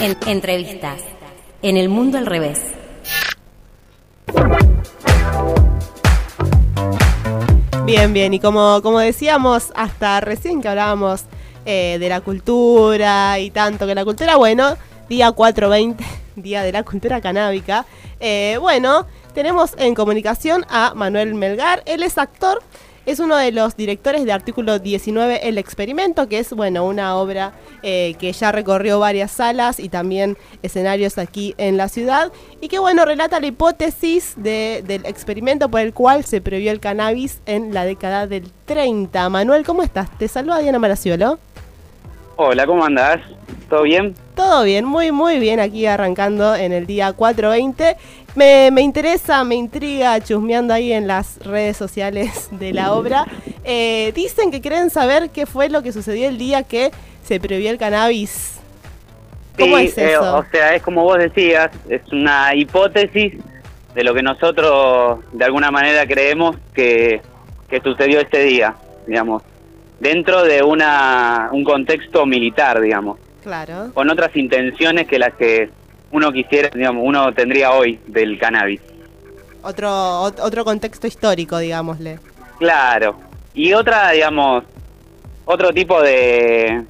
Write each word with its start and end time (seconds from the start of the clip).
En- 0.00 0.16
entrevistas. 0.26 1.00
En 1.62 1.76
el 1.76 1.88
mundo 1.88 2.18
al 2.18 2.26
revés. 2.26 2.60
Bien, 7.84 8.12
bien, 8.12 8.32
y 8.34 8.40
como, 8.40 8.80
como 8.82 9.00
decíamos 9.00 9.72
hasta 9.74 10.20
recién 10.20 10.60
que 10.62 10.68
hablábamos 10.68 11.24
eh, 11.66 11.96
de 12.00 12.08
la 12.08 12.20
cultura 12.20 13.38
y 13.38 13.50
tanto, 13.50 13.86
que 13.86 13.94
la 13.94 14.04
cultura, 14.04 14.36
bueno, 14.36 14.76
día 15.08 15.30
420, 15.32 16.04
día 16.36 16.62
de 16.62 16.72
la 16.72 16.82
cultura 16.84 17.20
canábica, 17.20 17.84
eh, 18.20 18.56
bueno, 18.60 19.06
tenemos 19.34 19.74
en 19.78 19.94
comunicación 19.94 20.64
a 20.68 20.94
Manuel 20.94 21.34
Melgar, 21.34 21.82
él 21.86 22.02
es 22.02 22.18
actor, 22.18 22.62
es 23.06 23.18
uno 23.20 23.36
de 23.36 23.50
los 23.52 23.76
directores 23.76 24.24
de 24.24 24.32
Artículo 24.32 24.78
19, 24.78 25.48
El 25.48 25.58
Experimento, 25.58 26.28
que 26.28 26.38
es, 26.38 26.52
bueno, 26.52 26.84
una 26.86 27.16
obra 27.16 27.52
eh, 27.82 28.14
que 28.18 28.32
ya 28.32 28.52
recorrió 28.52 28.98
varias 29.00 29.30
salas 29.32 29.80
y 29.80 29.88
también 29.88 30.36
escenarios 30.62 31.18
aquí 31.18 31.54
en 31.58 31.76
la 31.76 31.88
ciudad, 31.88 32.30
y 32.60 32.68
que, 32.68 32.78
bueno, 32.78 33.04
relata 33.04 33.40
la 33.40 33.46
hipótesis 33.46 34.34
de- 34.36 34.84
del 34.86 35.04
experimento 35.06 35.68
por 35.68 35.80
el 35.80 35.92
cual 35.92 36.24
se 36.24 36.40
prohibió 36.40 36.70
el 36.70 36.80
cannabis 36.80 37.40
en 37.46 37.74
la 37.74 37.84
década 37.84 38.26
del 38.26 38.50
30. 38.66 39.28
Manuel, 39.28 39.64
¿cómo 39.64 39.82
estás? 39.82 40.08
Te 40.18 40.28
saluda 40.28 40.58
Diana 40.60 40.78
Maraciolo. 40.78 41.38
Hola, 42.36 42.66
¿cómo 42.66 42.84
andás? 42.84 43.20
¿Todo 43.68 43.82
bien? 43.82 44.14
Todo 44.34 44.64
bien, 44.64 44.84
muy, 44.84 45.12
muy 45.12 45.38
bien 45.38 45.60
aquí 45.60 45.86
arrancando 45.86 46.54
en 46.54 46.72
el 46.72 46.86
día 46.86 47.12
420. 47.12 47.96
Me, 48.34 48.70
me 48.70 48.80
interesa, 48.80 49.44
me 49.44 49.56
intriga, 49.56 50.18
chusmeando 50.20 50.72
ahí 50.72 50.92
en 50.92 51.06
las 51.06 51.38
redes 51.44 51.76
sociales 51.76 52.48
de 52.50 52.72
la 52.72 52.94
obra. 52.94 53.26
Eh, 53.64 54.12
dicen 54.14 54.50
que 54.50 54.60
quieren 54.60 54.90
saber 54.90 55.30
qué 55.30 55.46
fue 55.46 55.68
lo 55.68 55.82
que 55.82 55.92
sucedió 55.92 56.28
el 56.28 56.38
día 56.38 56.62
que 56.62 56.90
se 57.22 57.38
prohibió 57.40 57.70
el 57.70 57.78
cannabis. 57.78 58.58
¿Cómo 59.58 59.76
Sí, 59.76 59.84
es 59.84 59.98
eh, 59.98 60.12
eso? 60.12 60.36
o 60.36 60.44
sea, 60.50 60.74
es 60.74 60.82
como 60.82 61.02
vos 61.02 61.18
decías, 61.18 61.70
es 61.88 62.00
una 62.10 62.54
hipótesis 62.54 63.34
de 63.94 64.04
lo 64.04 64.14
que 64.14 64.22
nosotros 64.22 65.20
de 65.32 65.44
alguna 65.44 65.70
manera 65.70 66.06
creemos 66.06 66.56
que, 66.74 67.20
que 67.68 67.80
sucedió 67.80 68.20
ese 68.20 68.42
día, 68.44 68.74
digamos, 69.06 69.42
dentro 70.00 70.42
de 70.42 70.62
una 70.62 71.50
un 71.52 71.64
contexto 71.64 72.24
militar, 72.24 72.80
digamos, 72.80 73.18
claro. 73.42 73.90
con 73.92 74.08
otras 74.10 74.34
intenciones 74.36 75.06
que 75.06 75.18
las 75.18 75.34
que 75.34 75.70
uno 76.12 76.30
quisiera, 76.32 76.68
digamos, 76.72 77.02
uno 77.06 77.32
tendría 77.32 77.72
hoy 77.72 77.98
del 78.06 78.38
cannabis. 78.38 78.80
Otro, 79.62 79.88
ot- 79.88 80.40
otro 80.40 80.64
contexto 80.64 81.06
histórico, 81.06 81.58
digámosle. 81.58 82.18
Claro. 82.58 83.16
Y 83.54 83.72
otra, 83.72 84.10
digamos, 84.10 84.64
otro 85.44 85.72
tipo 85.72 86.00
de, 86.02 86.82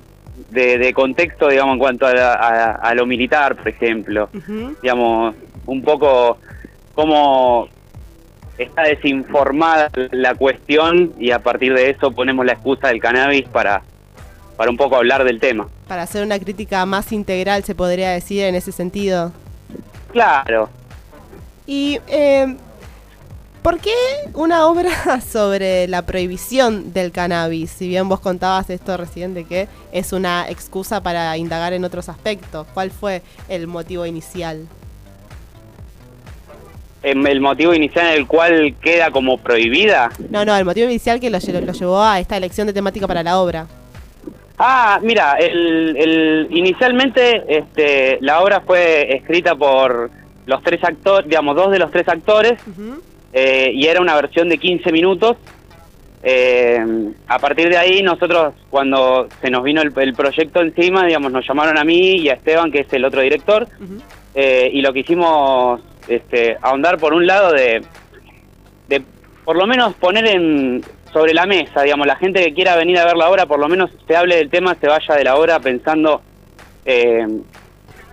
de, 0.50 0.78
de 0.78 0.92
contexto, 0.92 1.48
digamos, 1.48 1.74
en 1.74 1.78
cuanto 1.78 2.06
a, 2.06 2.12
la- 2.14 2.32
a- 2.34 2.72
a 2.74 2.94
lo 2.94 3.06
militar, 3.06 3.56
por 3.56 3.68
ejemplo. 3.68 4.28
Digamos, 4.82 5.34
un 5.66 5.82
poco 5.82 6.38
cómo 6.94 7.68
está 8.58 8.82
desinformada 8.82 9.90
la 10.10 10.34
cuestión 10.34 11.12
y 11.18 11.30
a 11.30 11.38
partir 11.38 11.74
de 11.74 11.90
eso 11.90 12.10
ponemos 12.10 12.44
la 12.44 12.52
excusa 12.52 12.88
del 12.88 13.00
cannabis 13.00 13.48
para, 13.48 13.82
para 14.56 14.70
un 14.70 14.76
poco 14.76 14.96
hablar 14.96 15.24
del 15.24 15.40
tema. 15.40 15.68
Para 15.88 16.02
hacer 16.02 16.22
una 16.22 16.38
crítica 16.38 16.84
más 16.86 17.12
integral, 17.12 17.64
se 17.64 17.74
podría 17.74 18.10
decir 18.10 18.44
en 18.44 18.54
ese 18.54 18.72
sentido. 18.72 19.32
Claro. 20.12 20.68
Y, 21.66 22.00
eh, 22.08 22.56
¿por 23.62 23.78
qué 23.78 23.94
una 24.34 24.66
obra 24.66 25.20
sobre 25.26 25.88
la 25.88 26.02
prohibición 26.02 26.92
del 26.92 27.12
cannabis? 27.12 27.70
Si 27.70 27.88
bien 27.88 28.08
vos 28.08 28.20
contabas 28.20 28.68
esto 28.70 28.96
recién 28.96 29.34
de 29.34 29.44
que 29.44 29.68
es 29.92 30.12
una 30.12 30.48
excusa 30.48 31.02
para 31.02 31.36
indagar 31.36 31.72
en 31.72 31.84
otros 31.84 32.08
aspectos, 32.08 32.66
¿cuál 32.74 32.90
fue 32.90 33.22
el 33.48 33.66
motivo 33.66 34.06
inicial? 34.06 34.66
El 37.02 37.40
motivo 37.40 37.74
inicial 37.74 38.06
en 38.06 38.12
el 38.12 38.26
cual 38.28 38.76
queda 38.80 39.10
como 39.10 39.36
prohibida. 39.36 40.10
No, 40.30 40.44
no, 40.44 40.56
el 40.56 40.64
motivo 40.64 40.88
inicial 40.88 41.18
que 41.18 41.30
lo 41.30 41.38
llevó 41.40 42.00
a 42.00 42.20
esta 42.20 42.36
elección 42.36 42.68
de 42.68 42.72
temática 42.72 43.08
para 43.08 43.24
la 43.24 43.40
obra. 43.40 43.66
Ah, 44.64 45.00
mira, 45.02 45.32
el, 45.40 45.96
el- 45.96 46.46
inicialmente 46.50 47.42
este, 47.48 48.18
la 48.20 48.40
obra 48.40 48.60
fue 48.60 49.12
escrita 49.16 49.56
por 49.56 50.08
los 50.46 50.62
tres 50.62 50.82
actores, 50.84 51.28
digamos, 51.28 51.56
dos 51.56 51.72
de 51.72 51.80
los 51.80 51.90
tres 51.90 52.06
actores, 52.08 52.54
eh, 53.32 53.70
y 53.74 53.86
era 53.86 54.00
una 54.00 54.14
versión 54.14 54.48
de 54.48 54.58
15 54.58 54.92
minutos. 54.92 55.36
Eh, 56.22 56.78
a 57.26 57.38
partir 57.40 57.68
de 57.70 57.76
ahí, 57.76 58.02
nosotros, 58.02 58.54
cuando 58.70 59.26
se 59.40 59.50
nos 59.50 59.64
vino 59.64 59.82
el, 59.82 59.92
el 59.98 60.14
proyecto 60.14 60.60
encima, 60.60 61.04
digamos, 61.06 61.32
nos 61.32 61.44
llamaron 61.46 61.76
a 61.76 61.82
mí 61.82 62.18
y 62.18 62.28
a 62.28 62.34
Esteban, 62.34 62.70
que 62.70 62.80
es 62.82 62.92
el 62.92 63.04
otro 63.04 63.20
director, 63.20 63.66
eh, 64.34 64.70
y 64.72 64.80
lo 64.80 64.92
que 64.92 65.00
hicimos, 65.00 65.80
este, 66.06 66.56
ahondar 66.62 66.98
por 66.98 67.14
un 67.14 67.26
lado 67.26 67.50
de, 67.52 67.82
de 68.88 69.02
por 69.44 69.56
lo 69.56 69.66
menos 69.66 69.94
poner 69.94 70.26
en 70.26 70.82
sobre 71.12 71.34
la 71.34 71.46
mesa, 71.46 71.82
digamos, 71.82 72.06
la 72.06 72.16
gente 72.16 72.42
que 72.44 72.54
quiera 72.54 72.76
venir 72.76 72.98
a 72.98 73.04
ver 73.04 73.16
la 73.16 73.28
obra, 73.30 73.46
por 73.46 73.58
lo 73.58 73.68
menos 73.68 73.90
se 74.06 74.16
hable 74.16 74.36
del 74.36 74.50
tema, 74.50 74.74
se 74.80 74.86
vaya 74.88 75.14
de 75.14 75.24
la 75.24 75.36
obra 75.36 75.60
pensando, 75.60 76.22
eh, 76.84 77.26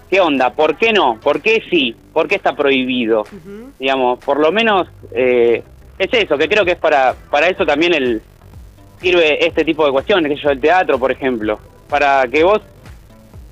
¿qué 0.10 0.20
onda? 0.20 0.50
¿Por 0.52 0.76
qué 0.78 0.92
no? 0.92 1.20
¿Por 1.22 1.42
qué 1.42 1.64
sí? 1.70 1.96
¿Por 2.14 2.28
qué 2.28 2.36
está 2.36 2.54
prohibido? 2.56 3.24
Digamos, 3.80 4.20
por 4.20 4.40
lo 4.40 4.52
menos 4.52 4.88
eh, 5.14 5.64
es 5.98 6.10
eso, 6.14 6.38
que 6.38 6.50
creo 6.50 6.66
que 6.66 6.72
es 6.72 6.78
para, 6.78 7.14
para 7.30 7.48
eso 7.48 7.66
también 7.66 7.94
el 7.94 8.22
sirve 9.00 9.46
este 9.46 9.64
tipo 9.64 9.86
de 9.86 9.92
cuestiones, 9.94 10.30
que 10.36 10.42
yo 10.44 10.50
el 10.50 10.60
teatro, 10.60 11.00
por 11.00 11.12
ejemplo, 11.12 11.58
para 11.90 12.28
que 12.28 12.44
vos 12.44 12.60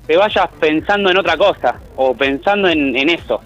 te 0.06 0.16
vayas 0.16 0.48
pensando 0.60 1.10
en 1.10 1.16
otra 1.16 1.36
cosa 1.38 1.76
o 1.96 2.14
pensando 2.14 2.68
en, 2.68 2.94
en 2.96 3.08
eso. 3.10 3.40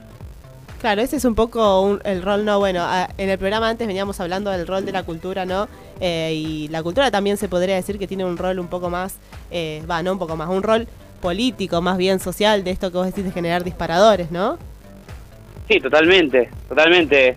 Claro, 0.81 1.01
ese 1.01 1.17
es 1.17 1.25
un 1.25 1.37
poco 1.37 1.81
un- 1.83 2.01
el 2.05 2.23
rol, 2.23 2.45
no, 2.45 2.59
bueno, 2.59 2.85
en 3.17 3.29
el 3.29 3.39
programa 3.39 3.69
antes 3.69 3.87
veníamos 3.87 4.19
hablando 4.19 4.51
del 4.51 4.67
rol 4.67 4.85
de 4.85 4.91
la 4.91 5.05
cultura, 5.05 5.45
¿no? 5.45 5.69
Eh, 6.01 6.33
y 6.35 6.69
la 6.69 6.83
cultura 6.83 7.11
también 7.11 7.37
se 7.37 7.49
podría 7.49 7.77
decir 7.77 7.99
que 7.99 8.07
tiene 8.07 8.25
un 8.25 8.37
rol 8.37 8.59
un 8.59 8.69
poco 8.69 8.91
más, 8.91 9.19
eh, 9.51 9.83
va, 9.91 10.03
no 10.03 10.13
un 10.13 10.19
poco 10.19 10.37
más, 10.37 10.49
un 10.49 10.63
rol 10.63 10.89
político, 11.21 11.81
más 11.81 11.97
bien 11.97 12.19
social, 12.19 12.65
de 12.65 12.73
esto 12.73 12.91
que 12.91 12.99
vos 12.99 13.07
decís 13.07 13.25
de 13.25 13.31
generar 13.31 13.65
disparadores, 13.65 14.31
¿no? 14.31 14.59
Sí, 15.69 15.81
totalmente, 15.81 16.51
totalmente. 16.69 17.37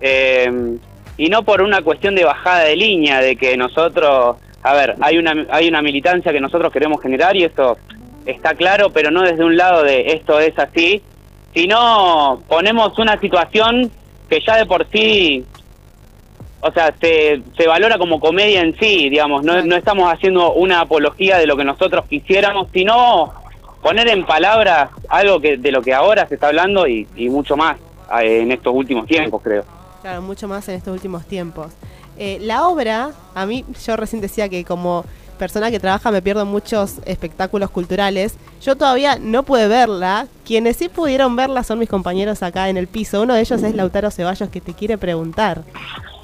Eh, 0.00 0.78
y 1.18 1.28
no 1.28 1.42
por 1.42 1.62
una 1.62 1.82
cuestión 1.82 2.14
de 2.14 2.24
bajada 2.24 2.64
de 2.64 2.76
línea, 2.76 3.20
de 3.20 3.36
que 3.36 3.56
nosotros, 3.56 4.36
a 4.62 4.74
ver, 4.74 4.96
hay 5.00 5.18
una, 5.18 5.46
hay 5.50 5.68
una 5.68 5.82
militancia 5.82 6.32
que 6.32 6.40
nosotros 6.40 6.72
queremos 6.72 7.00
generar 7.00 7.36
y 7.36 7.44
eso 7.44 7.76
está 8.26 8.54
claro, 8.54 8.90
pero 8.90 9.10
no 9.10 9.22
desde 9.22 9.44
un 9.44 9.56
lado 9.56 9.82
de 9.82 10.12
esto 10.12 10.40
es 10.40 10.58
así, 10.58 11.02
sino 11.54 12.42
ponemos 12.48 12.98
una 12.98 13.18
situación 13.18 13.90
que 14.28 14.40
ya 14.46 14.56
de 14.56 14.66
por 14.66 14.86
sí, 14.90 15.44
o 16.66 16.72
sea, 16.72 16.94
se, 17.00 17.42
se 17.56 17.66
valora 17.66 17.98
como 17.98 18.20
comedia 18.20 18.60
en 18.60 18.76
sí, 18.78 19.08
digamos, 19.08 19.44
no, 19.44 19.62
no 19.62 19.76
estamos 19.76 20.12
haciendo 20.12 20.52
una 20.52 20.80
apología 20.80 21.38
de 21.38 21.46
lo 21.46 21.56
que 21.56 21.64
nosotros 21.64 22.04
quisiéramos, 22.08 22.68
sino 22.72 23.32
poner 23.82 24.08
en 24.08 24.26
palabras 24.26 24.90
algo 25.08 25.40
que 25.40 25.56
de 25.56 25.70
lo 25.70 25.82
que 25.82 25.94
ahora 25.94 26.26
se 26.26 26.34
está 26.34 26.48
hablando 26.48 26.86
y, 26.86 27.06
y 27.16 27.28
mucho 27.28 27.56
más 27.56 27.76
eh, 28.20 28.42
en 28.42 28.52
estos 28.52 28.74
últimos 28.74 29.06
tiempos, 29.06 29.40
creo. 29.42 29.64
Claro, 30.02 30.22
mucho 30.22 30.48
más 30.48 30.68
en 30.68 30.76
estos 30.76 30.92
últimos 30.92 31.26
tiempos. 31.26 31.72
Eh, 32.18 32.38
la 32.40 32.66
obra, 32.68 33.10
a 33.34 33.46
mí, 33.46 33.64
yo 33.84 33.96
recién 33.96 34.22
decía 34.22 34.48
que 34.48 34.64
como 34.64 35.04
persona 35.36 35.70
que 35.70 35.78
trabaja 35.78 36.10
me 36.10 36.22
pierdo 36.22 36.44
muchos 36.46 36.96
espectáculos 37.04 37.70
culturales. 37.70 38.36
Yo 38.62 38.76
todavía 38.76 39.18
no 39.20 39.42
pude 39.44 39.68
verla. 39.68 40.26
Quienes 40.44 40.76
sí 40.76 40.88
pudieron 40.88 41.36
verla 41.36 41.62
son 41.62 41.78
mis 41.78 41.88
compañeros 41.88 42.42
acá 42.42 42.68
en 42.68 42.76
el 42.76 42.88
piso. 42.88 43.22
Uno 43.22 43.34
de 43.34 43.40
ellos 43.40 43.62
es 43.62 43.74
Lautaro 43.74 44.10
Ceballos 44.10 44.48
que 44.48 44.60
te 44.60 44.74
quiere 44.74 44.98
preguntar. 44.98 45.62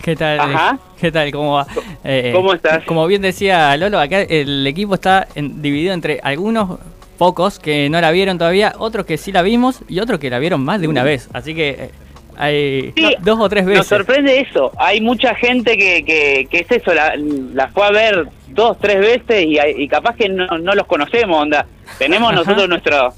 ¿Qué 0.03 0.17
tal? 0.17 0.41
Ajá. 0.41 0.79
¿Qué 1.01 1.13
tal? 1.13 1.31
¿Cómo 1.31 1.55
va? 1.55 1.67
Eh, 2.05 2.33
¿Cómo 2.35 2.53
estás? 2.55 2.85
Como 2.85 3.07
bien 3.07 3.23
decía 3.23 3.77
Lolo, 3.77 4.01
acá 4.01 4.21
el 4.23 4.67
equipo 4.67 4.95
está 4.95 5.29
en- 5.35 5.63
dividido 5.63 5.95
entre 5.95 6.19
algunos 6.23 6.79
pocos 7.19 7.59
que 7.61 7.89
no 7.89 8.01
la 8.01 8.11
vieron 8.11 8.37
todavía, 8.39 8.75
otros 8.79 9.07
que 9.07 9.17
sí 9.17 9.31
la 9.31 9.43
vimos 9.43 9.81
y 9.89 10.01
otros 10.01 10.19
que 10.19 10.29
la 10.31 10.39
vieron 10.41 10.65
más 10.65 10.81
de 10.81 10.89
una 10.89 11.05
vez. 11.05 11.29
Así 11.33 11.55
que 11.55 11.69
eh, 11.71 11.91
hay 12.37 12.93
Sí, 12.97 13.15
dos 13.21 13.39
o 13.39 13.49
tres 13.49 13.63
Nos 13.65 13.75
veces. 13.75 13.87
sorprende 13.87 14.41
eso. 14.41 14.73
Hay 14.77 15.01
mucha 15.01 15.35
gente 15.37 15.77
que, 15.79 16.05
que, 16.05 16.49
que 16.51 16.59
es 16.61 16.71
eso, 16.71 16.93
la, 16.95 17.15
la 17.17 17.69
fue 17.69 17.87
a 17.87 17.91
ver 17.93 18.27
dos, 18.49 18.77
tres 18.81 18.99
veces 18.99 19.45
y, 19.47 19.59
y 19.83 19.87
capaz 19.87 20.17
que 20.17 20.29
no, 20.29 20.47
no 20.59 20.75
los 20.75 20.87
conocemos, 20.87 21.43
onda. 21.43 21.65
Tenemos 21.99 22.31
Ajá. 22.33 22.41
nosotros 22.41 22.69
nuestros 22.69 23.15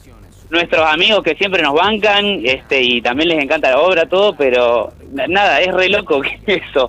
nuestros 0.50 0.87
amigos 0.87 1.23
que 1.23 1.35
siempre 1.35 1.62
nos 1.62 1.75
bancan 1.75 2.41
este 2.44 2.81
y 2.82 3.00
también 3.00 3.31
les 3.31 3.43
encanta 3.43 3.70
la 3.70 3.81
obra, 3.81 4.06
todo, 4.06 4.37
pero 4.37 4.93
na- 5.12 5.26
nada, 5.26 5.61
es 5.61 5.73
re 5.75 5.88
loco 5.88 6.20
que 6.23 6.38
eso. 6.46 6.88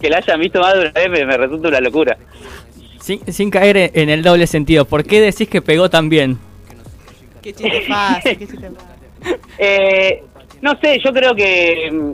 Que 0.00 0.10
la 0.10 0.18
hayan 0.18 0.40
visto 0.40 0.60
más 0.60 0.74
de 0.74 0.80
una 0.80 0.90
vez 0.90 1.08
me, 1.10 1.24
me 1.24 1.36
resulta 1.36 1.68
una 1.68 1.80
locura. 1.80 2.16
Sin, 3.00 3.20
sin 3.32 3.50
caer 3.50 3.76
en- 3.76 3.90
en 3.94 4.08
el 4.10 4.22
doble 4.22 4.46
sentido, 4.46 4.84
¿por 4.84 5.04
qué 5.04 5.20
decís 5.20 5.48
que 5.48 5.62
pegó 5.62 5.88
tan 5.90 6.08
bien? 6.08 6.38
Qué 7.42 7.52
chiste 7.52 7.80
fácil, 7.82 8.38
qué 8.38 8.46
chiste 8.46 8.70
fácil. 8.70 9.38
Eh, 9.58 10.22
no 10.60 10.76
sé, 10.80 10.98
yo 11.04 11.12
creo 11.12 11.32
que 11.34 11.88
mm, 11.92 12.10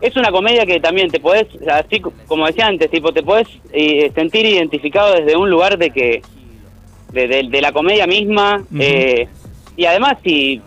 es 0.00 0.14
una 0.16 0.30
comedia 0.30 0.64
que 0.64 0.78
también 0.78 1.10
te 1.10 1.18
podés, 1.18 1.46
así 1.68 1.98
co- 2.00 2.12
como 2.28 2.46
decía 2.46 2.66
antes, 2.68 2.88
tipo 2.90 3.12
te 3.12 3.24
podés 3.24 3.48
eh, 3.72 4.12
sentir 4.14 4.46
identificado 4.46 5.14
desde 5.14 5.36
un 5.36 5.50
lugar 5.50 5.76
de 5.78 5.90
que, 5.90 6.22
de, 7.12 7.26
de- 7.26 7.48
de 7.48 7.60
la 7.60 7.72
comedia 7.72 8.06
misma, 8.06 8.62
eh, 8.78 9.26
y 9.78 9.86
además 9.86 10.16
si, 10.24 10.60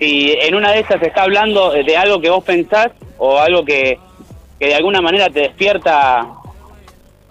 si 0.00 0.32
en 0.32 0.56
una 0.56 0.72
de 0.72 0.80
esas 0.80 0.98
se 0.98 1.06
está 1.06 1.22
hablando 1.22 1.70
de 1.70 1.96
algo 1.96 2.20
que 2.20 2.28
vos 2.28 2.42
pensás 2.42 2.88
o 3.16 3.38
algo 3.38 3.64
que, 3.64 4.00
que 4.58 4.66
de 4.66 4.74
alguna 4.74 5.00
manera 5.00 5.30
te 5.30 5.42
despierta 5.42 6.26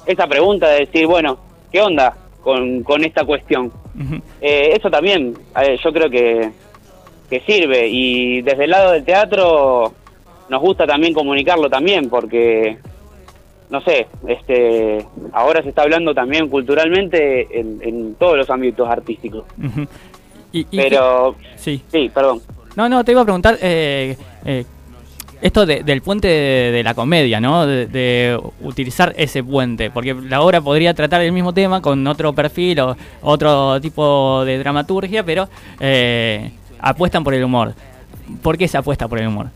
esa 0.06 0.26
pregunta 0.26 0.70
de 0.70 0.86
decir, 0.86 1.06
bueno, 1.06 1.38
¿qué 1.70 1.82
onda 1.82 2.16
con, 2.42 2.82
con 2.84 3.04
esta 3.04 3.26
cuestión? 3.26 3.74
Eh, 4.40 4.70
eso 4.74 4.90
también 4.90 5.34
eh, 5.62 5.78
yo 5.84 5.92
creo 5.92 6.10
que, 6.10 6.50
que 7.30 7.42
sirve 7.42 7.90
y 7.90 8.42
desde 8.42 8.64
el 8.64 8.70
lado 8.70 8.92
del 8.92 9.04
teatro 9.04 9.94
nos 10.48 10.62
gusta 10.62 10.88
también 10.88 11.14
comunicarlo 11.14 11.70
también 11.70 12.10
porque 12.10 12.78
no 13.70 13.82
sé 13.82 14.08
este 14.30 15.06
ahora 15.34 15.62
se 15.62 15.70
está 15.70 15.82
hablando 15.82 16.14
también 16.14 16.48
culturalmente 16.48 17.60
en, 17.60 17.82
en 17.84 18.16
todos 18.16 18.38
los 18.38 18.50
ámbitos 18.50 18.88
artísticos. 18.88 19.44
Y- 20.52 20.68
y 20.72 20.78
pero 20.78 21.36
que- 21.40 21.58
sí. 21.58 21.82
sí 21.92 22.10
perdón 22.14 22.42
No, 22.76 22.88
no, 22.90 23.04
te 23.04 23.12
iba 23.12 23.22
a 23.22 23.24
preguntar 23.24 23.58
eh, 23.62 24.18
eh, 24.46 24.66
esto 25.42 25.66
de- 25.66 25.84
del 25.84 26.02
puente 26.02 26.28
de, 26.28 26.72
de 26.72 26.84
la 26.84 26.94
comedia, 26.94 27.40
¿no? 27.40 27.66
De, 27.66 27.88
de 27.88 28.40
utilizar 28.62 29.14
ese 29.18 29.44
puente, 29.44 29.90
porque 29.90 30.14
la 30.14 30.42
obra 30.42 30.62
podría 30.62 30.94
tratar 30.94 31.22
el 31.22 31.32
mismo 31.32 31.54
tema 31.54 31.82
con 31.82 32.06
otro 32.06 32.32
perfil 32.34 32.80
o 32.82 32.96
otro 33.22 33.80
tipo 33.82 34.44
de 34.46 34.58
dramaturgia, 34.60 35.24
pero 35.24 35.50
eh, 35.80 36.52
apuestan 36.80 37.24
por 37.24 37.34
el 37.34 37.44
humor. 37.44 37.74
¿Por 38.44 38.58
qué 38.58 38.68
se 38.68 38.78
apuesta 38.78 39.08
por 39.08 39.20
el 39.20 39.28
humor? 39.28 39.48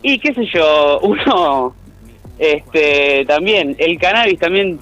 y 0.00 0.18
qué 0.20 0.32
sé 0.32 0.46
yo 0.54 1.00
uno 1.02 1.74
este 2.38 3.24
también 3.26 3.74
el 3.78 3.98
cannabis 3.98 4.38
también 4.38 4.78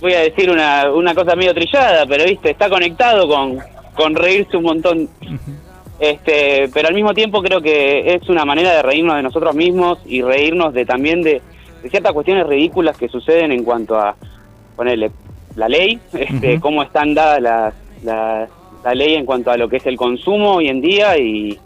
voy 0.00 0.12
a 0.12 0.20
decir 0.20 0.48
una, 0.48 0.90
una 0.92 1.12
cosa 1.12 1.34
medio 1.34 1.52
trillada 1.52 2.06
pero 2.06 2.24
viste 2.24 2.50
está 2.50 2.68
conectado 2.68 3.26
con 3.28 3.58
con 3.98 4.14
reírse 4.14 4.56
un 4.56 4.62
montón 4.62 5.08
este 6.00 6.68
pero 6.72 6.88
al 6.88 6.94
mismo 6.94 7.12
tiempo 7.12 7.42
creo 7.42 7.60
que 7.60 8.14
es 8.14 8.28
una 8.28 8.44
manera 8.44 8.72
de 8.76 8.82
reírnos 8.82 9.16
de 9.16 9.22
nosotros 9.24 9.54
mismos 9.54 9.98
y 10.06 10.22
reírnos 10.22 10.72
de 10.72 10.86
también 10.86 11.22
de, 11.22 11.42
de 11.82 11.90
ciertas 11.90 12.12
cuestiones 12.12 12.46
ridículas 12.46 12.96
que 12.96 13.08
suceden 13.08 13.50
en 13.52 13.64
cuanto 13.64 13.98
a 13.98 14.14
ponerle 14.76 15.10
la 15.56 15.68
ley 15.68 15.98
este 16.12 16.52
Ujú. 16.54 16.60
cómo 16.60 16.82
están 16.84 17.14
dadas 17.14 17.40
las 17.42 17.74
las- 18.04 18.48
la 18.84 18.94
ley 18.94 19.14
en 19.14 19.26
cuanto 19.26 19.50
a 19.50 19.56
lo 19.56 19.68
que 19.68 19.78
es 19.78 19.86
el 19.86 19.96
consumo 19.96 20.52
hoy 20.54 20.68
en 20.68 20.80
día 20.80 21.18
y 21.18 21.58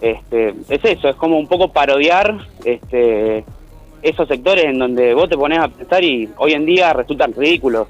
este 0.00 0.54
es 0.68 0.84
eso 0.84 1.08
es 1.08 1.16
como 1.16 1.36
un 1.38 1.48
poco 1.48 1.72
parodiar 1.72 2.38
este 2.64 3.44
esos 4.00 4.28
sectores 4.28 4.66
en 4.66 4.78
donde 4.78 5.12
vos 5.14 5.28
te 5.28 5.36
pones 5.36 5.58
a 5.58 5.66
pensar 5.66 6.04
y 6.04 6.28
hoy 6.36 6.52
en 6.52 6.64
día 6.64 6.92
resultan 6.92 7.32
ridículos. 7.34 7.88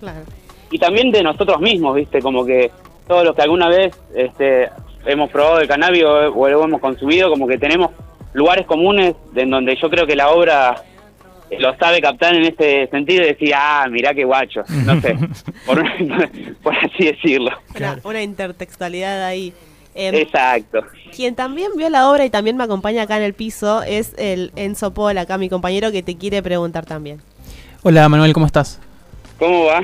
Claro. 0.00 0.20
Y 0.70 0.78
también 0.78 1.10
de 1.10 1.22
nosotros 1.22 1.60
mismos, 1.60 1.94
¿viste? 1.96 2.20
Como 2.20 2.44
que 2.44 2.70
todos 3.06 3.24
los 3.24 3.34
que 3.34 3.42
alguna 3.42 3.68
vez 3.68 3.96
este, 4.14 4.68
hemos 5.06 5.30
probado 5.30 5.60
el 5.60 5.68
cannabis 5.68 6.04
o, 6.04 6.32
o 6.32 6.48
lo 6.48 6.64
hemos 6.64 6.80
consumido, 6.80 7.30
como 7.30 7.46
que 7.46 7.58
tenemos 7.58 7.90
lugares 8.32 8.66
comunes 8.66 9.14
de 9.32 9.42
en 9.42 9.50
donde 9.50 9.76
yo 9.76 9.88
creo 9.88 10.06
que 10.06 10.14
la 10.14 10.30
obra 10.30 10.82
lo 11.58 11.74
sabe 11.76 12.00
captar 12.00 12.34
en 12.34 12.44
este 12.44 12.88
sentido 12.88 13.24
y 13.24 13.28
decir, 13.28 13.52
ah, 13.54 13.86
mirá 13.90 14.12
qué 14.12 14.24
guacho, 14.24 14.62
no 14.84 15.00
sé, 15.00 15.16
por, 15.66 15.82
por 16.62 16.76
así 16.76 17.04
decirlo. 17.04 17.50
Una, 17.74 17.98
una 18.04 18.22
intertextualidad 18.22 19.24
ahí. 19.24 19.52
Em, 19.94 20.14
Exacto. 20.14 20.84
Quien 21.14 21.34
también 21.34 21.72
vio 21.76 21.88
la 21.88 22.10
obra 22.10 22.24
y 22.24 22.30
también 22.30 22.56
me 22.56 22.64
acompaña 22.64 23.02
acá 23.02 23.16
en 23.16 23.24
el 23.24 23.34
piso 23.34 23.82
es 23.82 24.14
el 24.16 24.52
Enzo 24.54 24.92
Paul, 24.94 25.18
acá 25.18 25.38
mi 25.38 25.48
compañero, 25.48 25.90
que 25.90 26.02
te 26.02 26.16
quiere 26.16 26.42
preguntar 26.42 26.86
también. 26.86 27.20
Hola 27.82 28.08
Manuel, 28.08 28.32
¿cómo 28.32 28.46
estás? 28.46 28.80
¿Cómo 29.38 29.64
va? 29.64 29.82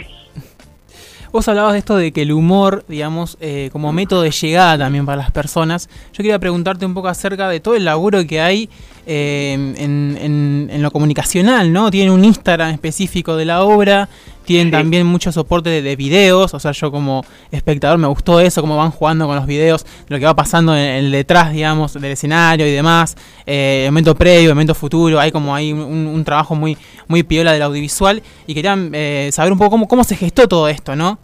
Vos 1.35 1.49
hablabas 1.49 1.73
de 1.73 1.81
esto 1.81 1.97
de 1.97 2.13
que 2.13 2.23
el 2.23 2.31
humor, 2.31 2.85
digamos, 2.87 3.37
eh, 3.41 3.69
como 3.73 3.93
método 3.93 4.23
de 4.23 4.31
llegada 4.31 4.79
también 4.79 5.05
para 5.05 5.17
las 5.21 5.33
personas. 5.33 5.89
Yo 6.13 6.19
quería 6.19 6.39
preguntarte 6.39 6.87
un 6.87 6.95
poco 6.95 7.09
acerca 7.09 7.49
de 7.49 7.59
todo 7.59 7.75
el 7.75 7.85
laburo 7.85 8.25
que 8.25 8.41
hay 8.41 8.71
eh, 9.05 9.53
en, 9.77 10.17
en- 10.21 10.69
en 10.71 10.81
lo 10.81 10.93
comunicacional, 10.93 11.73
¿no? 11.73 11.91
Tienen 11.91 12.13
un 12.13 12.25
Instagram 12.25 12.71
específico 12.71 13.35
de 13.35 13.47
la 13.47 13.65
obra, 13.65 14.09
tienen 14.44 14.69
Sí. 14.69 14.73
también 14.73 15.06
mucho 15.06 15.32
soporte 15.32 15.70
de, 15.70 15.82
de 15.82 15.96
videos, 15.96 16.55
o 16.55 16.61
sea, 16.61 16.73
yo 16.73 16.91
como 16.91 17.25
espectador 17.50 17.99
me 17.99 18.06
gustó 18.06 18.41
eso, 18.41 18.61
cómo 18.61 18.76
van 18.76 18.91
jugando 18.91 19.26
con 19.26 19.37
los 19.37 19.46
videos, 19.46 19.87
lo 20.08 20.19
que 20.19 20.25
va 20.25 20.35
pasando 20.35 20.75
en 20.76 20.82
el 20.82 21.11
detrás, 21.11 21.52
digamos, 21.52 21.94
del 21.94 22.12
escenario 22.12 22.67
y 22.67 22.70
demás, 22.73 23.17
eh, 23.46 23.82
el 23.87 23.91
momento 23.93 24.14
previo, 24.14 24.49
el 24.50 24.55
momento 24.55 24.75
futuro, 24.75 25.19
hay 25.20 25.32
como 25.32 25.55
hay 25.55 25.73
un, 25.73 25.81
un 25.81 26.25
trabajo 26.25 26.55
muy, 26.55 26.76
muy 27.08 27.23
piola 27.23 27.52
del 27.52 27.62
audiovisual 27.62 28.23
y 28.46 28.55
quería 28.55 28.76
eh, 28.93 29.31
saber 29.32 29.52
un 29.52 29.58
poco 29.58 29.70
cómo, 29.70 29.88
cómo 29.88 30.05
se 30.05 30.17
gestó 30.17 30.47
todo 30.49 30.69
esto, 30.69 30.94
¿no? 30.97 31.19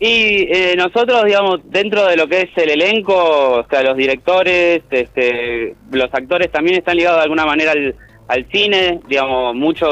Y 0.00 0.48
eh, 0.52 0.74
nosotros, 0.76 1.24
digamos, 1.24 1.60
dentro 1.64 2.04
de 2.06 2.16
lo 2.16 2.26
que 2.28 2.42
es 2.42 2.50
el 2.56 2.70
elenco, 2.70 3.14
o 3.14 3.66
sea, 3.70 3.82
los 3.82 3.96
directores, 3.96 4.82
este, 4.90 5.74
los 5.92 6.12
actores 6.12 6.50
también 6.50 6.76
están 6.78 6.96
ligados 6.96 7.18
de 7.18 7.22
alguna 7.22 7.46
manera 7.46 7.72
al, 7.72 7.94
al 8.28 8.46
cine, 8.50 9.00
digamos, 9.08 9.54
muchos, 9.54 9.88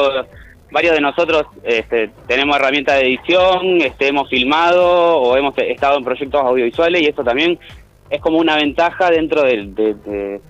varios 0.72 0.94
de 0.94 1.00
nosotros 1.00 1.44
este, 1.62 2.10
tenemos 2.26 2.56
herramientas 2.56 2.98
de 2.98 3.06
edición, 3.06 3.80
este, 3.82 4.08
hemos 4.08 4.28
filmado 4.28 5.19
o 5.19 5.36
hemos 5.36 5.56
estado 5.58 5.98
en 5.98 6.04
proyectos 6.04 6.40
audiovisuales 6.42 7.02
y 7.02 7.06
eso 7.06 7.22
también 7.22 7.58
es 8.10 8.20
como 8.20 8.38
una 8.38 8.56
ventaja 8.56 9.10
dentro 9.10 9.42
de, 9.42 10.40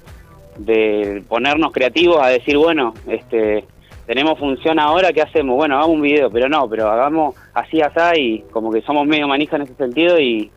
de 0.56 1.22
ponernos 1.28 1.72
creativos 1.72 2.22
a 2.22 2.28
decir, 2.28 2.56
bueno, 2.56 2.94
este 3.06 3.64
tenemos 4.06 4.38
función 4.38 4.78
ahora, 4.78 5.12
¿qué 5.12 5.22
hacemos? 5.22 5.56
Bueno, 5.56 5.76
hagamos 5.76 5.94
un 5.96 6.02
video, 6.02 6.30
pero 6.30 6.48
no, 6.48 6.68
pero 6.68 6.90
hagamos 6.90 7.36
así, 7.54 7.80
así, 7.80 8.20
y 8.20 8.38
como 8.50 8.72
que 8.72 8.82
somos 8.82 9.06
medio 9.06 9.28
manija 9.28 9.56
en 9.56 9.62
ese 9.62 9.74
sentido 9.74 10.18
y, 10.18 10.50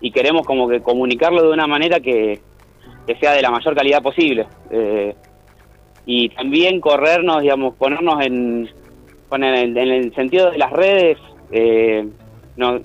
y 0.00 0.10
queremos 0.12 0.46
como 0.46 0.68
que 0.68 0.80
comunicarlo 0.80 1.42
de 1.42 1.50
una 1.50 1.66
manera 1.66 2.00
que, 2.00 2.40
que 3.06 3.16
sea 3.16 3.32
de 3.32 3.42
la 3.42 3.50
mayor 3.50 3.74
calidad 3.74 4.02
posible. 4.02 4.46
Eh, 4.70 5.14
y 6.06 6.28
también 6.30 6.80
corrernos, 6.80 7.42
digamos, 7.42 7.74
ponernos 7.74 8.24
en, 8.24 8.70
poner 9.28 9.54
en, 9.56 9.76
en 9.76 9.88
el 9.88 10.14
sentido 10.14 10.50
de 10.50 10.58
las 10.58 10.70
redes, 10.72 11.18
eh, 11.50 12.06
nos, 12.56 12.82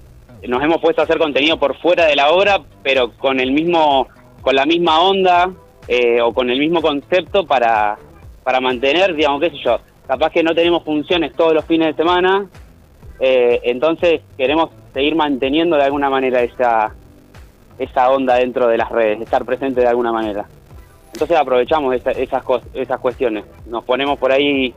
nos 0.48 0.64
hemos 0.64 0.78
puesto 0.82 1.02
a 1.02 1.06
hacer 1.06 1.18
contenido 1.18 1.58
por 1.58 1.76
fuera 1.78 2.06
de 2.06 2.16
la 2.16 2.32
obra, 2.32 2.62
pero 2.84 3.12
con 3.18 3.40
el 3.40 3.52
mismo, 3.52 4.08
con 4.42 4.56
la 4.56 4.66
misma 4.66 5.02
onda 5.02 5.52
eh, 5.88 6.22
o 6.22 6.34
con 6.34 6.50
el 6.50 6.60
mismo 6.60 6.82
concepto 6.82 7.46
para, 7.46 7.98
para 8.44 8.60
mantener, 8.60 9.14
digamos, 9.16 9.42
qué 9.42 9.50
sé 9.52 9.58
yo, 9.64 9.80
capaz 10.08 10.32
que 10.32 10.44
no 10.44 10.54
tenemos 10.56 10.84
funciones 10.84 11.34
todos 11.34 11.54
los 11.54 11.66
fines 11.66 11.88
de 11.88 11.94
semana, 12.04 12.48
eh, 13.20 13.62
entonces 13.66 14.22
queremos 14.38 14.70
seguir 14.94 15.16
manteniendo 15.16 15.76
de 15.78 15.84
alguna 15.84 16.10
manera 16.10 16.42
esa, 16.42 16.94
esa 17.78 18.10
onda 18.12 18.36
dentro 18.36 18.68
de 18.68 18.78
las 18.78 18.90
redes, 18.90 19.22
estar 19.22 19.46
presente 19.46 19.82
de 19.82 19.88
alguna 19.88 20.12
manera. 20.12 20.46
Entonces 21.14 21.38
aprovechamos 21.38 21.94
esa- 21.96 22.12
esas, 22.12 22.44
esas 22.74 23.00
cuestiones. 23.00 23.46
Nos 23.68 23.84
ponemos 23.84 24.18
por 24.18 24.32
ahí, 24.32 24.74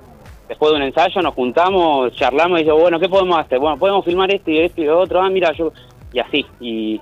después 0.49 0.71
de 0.71 0.77
un 0.77 0.83
ensayo, 0.83 1.23
nos 1.23 1.35
juntamos, 1.35 2.13
charlamos 2.15 2.61
y 2.61 2.65
digo, 2.65 2.79
bueno, 2.79 3.01
¿qué 3.01 3.09
podemos 3.09 3.39
hacer? 3.39 3.59
Bueno, 3.59 3.79
podemos 3.79 4.05
filmar 4.05 4.31
esto 4.33 4.51
y 4.51 4.59
esto 4.59 4.81
y 4.81 4.85
lo 4.85 5.01
otro, 5.01 5.21
ah, 5.21 5.31
mira, 5.31 5.53
yo... 5.53 5.73
Y 6.13 6.21
así, 6.21 6.47
y, 6.61 7.01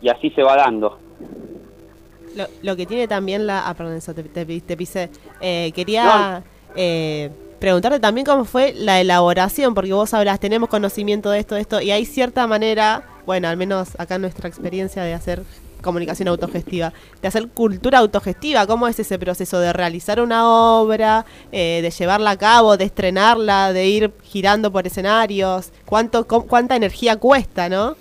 y 0.00 0.08
así 0.08 0.30
se 0.30 0.42
va 0.42 0.56
dando. 0.56 0.98
Lo, 2.34 2.46
lo 2.62 2.76
que 2.76 2.86
tiene 2.86 3.06
también 3.06 3.46
la... 3.46 3.68
Ah, 3.68 3.74
perdón, 3.74 3.96
eso 3.96 4.14
te, 4.14 4.22
te, 4.22 4.44
te 4.60 4.76
pisé. 4.76 5.10
Eh, 5.40 5.70
quería 5.74 6.42
eh, 6.74 7.30
preguntarte 7.58 8.00
también 8.00 8.24
cómo 8.24 8.46
fue 8.46 8.72
la 8.74 9.02
elaboración, 9.02 9.74
porque 9.74 9.92
vos 9.92 10.14
hablas, 10.14 10.40
tenemos 10.40 10.70
conocimiento 10.70 11.30
de 11.30 11.40
esto, 11.40 11.56
de 11.56 11.60
esto, 11.60 11.82
y 11.82 11.90
hay 11.90 12.06
cierta 12.06 12.46
manera, 12.46 13.02
bueno, 13.26 13.48
al 13.48 13.58
menos 13.58 14.00
acá 14.00 14.16
nuestra 14.16 14.48
experiencia 14.48 15.02
de 15.02 15.12
hacer 15.12 15.42
comunicación 15.82 16.28
autogestiva, 16.28 16.92
de 17.20 17.28
hacer 17.28 17.48
cultura 17.48 17.98
autogestiva, 17.98 18.66
¿cómo 18.66 18.88
es 18.88 18.98
ese 18.98 19.18
proceso 19.18 19.58
de 19.60 19.72
realizar 19.72 20.20
una 20.20 20.48
obra, 20.48 21.24
eh, 21.52 21.80
de 21.82 21.90
llevarla 21.90 22.30
a 22.30 22.36
cabo, 22.38 22.76
de 22.76 22.84
estrenarla, 22.84 23.72
de 23.72 23.86
ir 23.86 24.12
girando 24.22 24.70
por 24.72 24.86
escenarios? 24.86 25.72
¿Cuánto, 25.84 26.26
cu- 26.26 26.46
¿Cuánta 26.46 26.76
energía 26.76 27.16
cuesta, 27.16 27.68
no? 27.68 27.94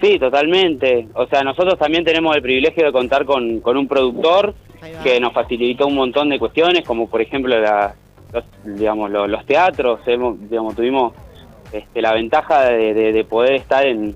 Sí, 0.00 0.18
totalmente. 0.18 1.08
O 1.14 1.26
sea, 1.26 1.42
nosotros 1.42 1.78
también 1.78 2.04
tenemos 2.04 2.34
el 2.36 2.42
privilegio 2.42 2.84
de 2.84 2.92
contar 2.92 3.24
con, 3.24 3.60
con 3.60 3.76
un 3.76 3.88
productor 3.88 4.54
que 5.02 5.18
nos 5.20 5.32
facilitó 5.32 5.86
un 5.86 5.94
montón 5.94 6.28
de 6.28 6.38
cuestiones, 6.38 6.84
como 6.84 7.08
por 7.08 7.22
ejemplo 7.22 7.58
la- 7.58 7.94
los, 8.32 8.44
digamos, 8.64 9.10
lo- 9.10 9.26
los, 9.28 9.46
teatros. 9.46 10.00
Hemos, 10.06 10.38
digamos, 10.50 10.74
tuvimos 10.74 11.14
este, 11.72 12.02
la 12.02 12.12
ventaja 12.12 12.64
de, 12.64 12.92
de- 12.92 13.12
de 13.12 13.24
poder 13.24 13.54
estar 13.54 13.86
en, 13.86 14.14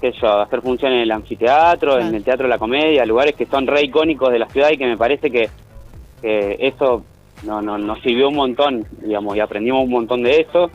qué 0.00 0.12
sé 0.12 0.18
yo, 0.22 0.40
hacer 0.40 0.60
funciones 0.62 0.96
en 0.96 1.02
el 1.02 1.10
anfiteatro, 1.12 1.92
Claro. 1.92 2.06
en 2.08 2.14
el 2.14 2.24
Teatro 2.24 2.44
de 2.44 2.50
la 2.50 2.58
Comedia, 2.58 3.04
lugares 3.04 3.34
que 3.34 3.46
son 3.46 3.66
re 3.66 3.82
icónicos 3.84 4.30
de 4.32 4.38
la 4.38 4.48
ciudad 4.48 4.70
y 4.70 4.76
que 4.78 4.86
me 4.86 4.96
parece 4.96 5.30
que, 5.30 5.48
que 6.22 6.56
eso 6.60 7.04
no, 7.44 7.60
no, 7.62 7.76
nos 7.78 8.00
sirvió 8.02 8.28
un 8.28 8.36
montón, 8.36 8.84
digamos, 9.02 9.36
y 9.36 9.40
aprendimos 9.40 9.84
un 9.84 9.90
montón 9.90 10.22
de 10.22 10.40
eso. 10.40 10.70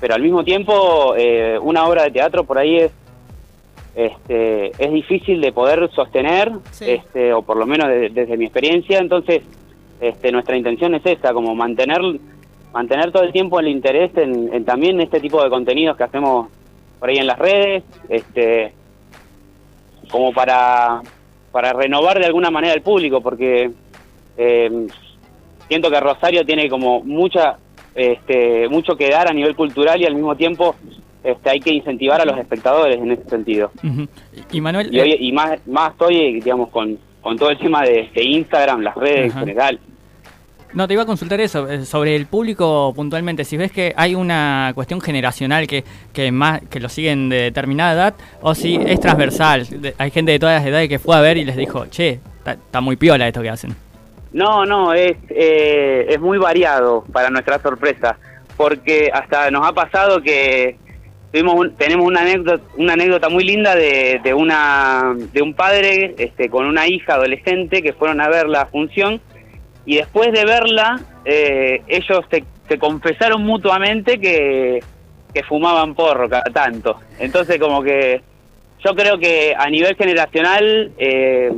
Pero 0.00 0.14
al 0.14 0.22
mismo 0.22 0.42
tiempo, 0.42 1.14
eh, 1.16 1.58
una 1.60 1.86
obra 1.86 2.04
de 2.04 2.10
teatro 2.10 2.44
por 2.44 2.58
ahí 2.58 2.76
es 2.78 2.92
este, 3.94 4.68
es 4.82 4.90
difícil 4.92 5.40
de 5.42 5.52
poder 5.52 5.90
sostener, 5.94 6.50
Sí. 6.70 6.86
este, 6.88 7.32
o 7.34 7.42
por 7.42 7.58
lo 7.58 7.66
menos 7.66 7.88
de- 7.88 8.08
desde 8.08 8.36
mi 8.38 8.46
experiencia, 8.46 8.98
entonces 8.98 9.42
este, 10.00 10.32
nuestra 10.32 10.56
intención 10.56 10.94
es 10.94 11.02
esta, 11.04 11.32
como 11.32 11.54
mantener 11.54 12.00
mantener 12.72 13.12
todo 13.12 13.22
el 13.24 13.32
tiempo 13.32 13.60
el 13.60 13.68
interés 13.68 14.16
en, 14.16 14.50
en 14.54 14.64
también 14.64 14.98
este 15.02 15.20
tipo 15.20 15.44
de 15.44 15.50
contenidos 15.50 15.94
que 15.94 16.04
hacemos 16.04 16.48
por 17.02 17.10
ahí 17.10 17.16
en 17.16 17.26
las 17.26 17.36
redes, 17.36 17.82
este, 18.08 18.72
como 20.08 20.32
para, 20.32 21.02
para 21.50 21.72
renovar 21.72 22.20
de 22.20 22.26
alguna 22.26 22.48
manera 22.48 22.74
el 22.74 22.82
público, 22.82 23.20
porque 23.20 23.72
eh, 24.36 24.86
siento 25.66 25.90
que 25.90 25.98
Rosario 25.98 26.46
tiene 26.46 26.68
como 26.68 27.00
mucha 27.00 27.56
este, 27.96 28.68
mucho 28.68 28.94
que 28.94 29.10
dar 29.10 29.28
a 29.28 29.34
nivel 29.34 29.56
cultural 29.56 30.00
y 30.00 30.06
al 30.06 30.14
mismo 30.14 30.36
tiempo 30.36 30.76
este, 31.24 31.50
hay 31.50 31.58
que 31.58 31.74
incentivar 31.74 32.20
a 32.20 32.24
los 32.24 32.38
espectadores 32.38 32.98
en 32.98 33.10
ese 33.10 33.28
sentido. 33.28 33.72
Y 34.52 34.60
Manuel, 34.60 34.94
Y, 34.94 35.00
hoy, 35.00 35.16
y 35.18 35.32
más, 35.32 35.58
más 35.66 35.90
estoy, 35.90 36.34
digamos, 36.34 36.68
con, 36.68 36.96
con 37.20 37.36
todo 37.36 37.50
el 37.50 37.58
tema 37.58 37.82
de, 37.82 38.10
de 38.14 38.22
Instagram, 38.22 38.80
las 38.80 38.94
redes 38.94 39.32
Ajá. 39.32 39.40
en 39.40 39.46
general. 39.48 39.80
No, 40.74 40.88
te 40.88 40.94
iba 40.94 41.02
a 41.02 41.06
consultar 41.06 41.38
eso, 41.40 41.68
eh, 41.70 41.84
sobre 41.84 42.16
el 42.16 42.24
público 42.26 42.92
puntualmente, 42.96 43.44
si 43.44 43.58
ves 43.58 43.70
que 43.70 43.92
hay 43.94 44.14
una 44.14 44.72
cuestión 44.74 45.02
generacional 45.02 45.66
que, 45.66 45.84
que 46.14 46.32
más 46.32 46.62
que 46.70 46.80
lo 46.80 46.88
siguen 46.88 47.28
de 47.28 47.42
determinada 47.42 47.92
edad, 47.92 48.14
o 48.40 48.54
si 48.54 48.76
es 48.76 48.98
transversal, 48.98 49.66
hay 49.98 50.10
gente 50.10 50.32
de 50.32 50.38
todas 50.38 50.60
las 50.60 50.66
edades 50.66 50.88
que 50.88 50.98
fue 50.98 51.14
a 51.14 51.20
ver 51.20 51.36
y 51.36 51.44
les 51.44 51.56
dijo, 51.56 51.84
che, 51.90 52.20
está 52.46 52.80
muy 52.80 52.96
piola 52.96 53.28
esto 53.28 53.42
que 53.42 53.50
hacen. 53.50 53.74
No, 54.32 54.64
no, 54.64 54.94
es, 54.94 55.14
eh, 55.28 56.06
es 56.08 56.18
muy 56.18 56.38
variado 56.38 57.04
para 57.12 57.28
nuestra 57.28 57.60
sorpresa, 57.60 58.16
porque 58.56 59.10
hasta 59.12 59.50
nos 59.50 59.66
ha 59.66 59.72
pasado 59.74 60.22
que 60.22 60.78
tuvimos 61.32 61.54
un- 61.54 61.74
tenemos 61.74 62.06
una 62.06 62.22
anécdota, 62.22 62.62
una 62.78 62.94
anécdota 62.94 63.28
muy 63.28 63.44
linda 63.44 63.74
de, 63.74 64.20
de 64.24 64.32
una 64.32 65.14
de 65.34 65.42
un 65.42 65.52
padre 65.52 66.14
este, 66.16 66.48
con 66.48 66.64
una 66.64 66.86
hija 66.88 67.14
adolescente 67.14 67.82
que 67.82 67.92
fueron 67.92 68.22
a 68.22 68.28
ver 68.30 68.48
la 68.48 68.64
función 68.66 69.20
y 69.84 69.96
después 69.96 70.32
de 70.32 70.44
verla 70.44 71.00
eh, 71.24 71.82
ellos 71.88 72.24
se, 72.30 72.44
se 72.68 72.78
confesaron 72.78 73.42
mutuamente 73.42 74.18
que, 74.18 74.80
que 75.32 75.42
fumaban 75.44 75.94
porro 75.94 76.28
cada 76.28 76.44
tanto. 76.52 77.00
Entonces 77.18 77.58
como 77.58 77.82
que 77.82 78.22
yo 78.84 78.94
creo 78.94 79.18
que 79.18 79.54
a 79.56 79.68
nivel 79.70 79.94
generacional, 79.96 80.92
eh, 80.98 81.52